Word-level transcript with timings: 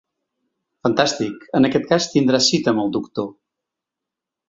Fantàstic, 0.87 1.45
en 1.61 1.69
aquest 1.71 1.87
cas 1.93 2.09
tindrà 2.17 2.43
cita 2.49 2.75
amb 2.77 2.85
el 2.87 2.93
doctor. 2.99 3.33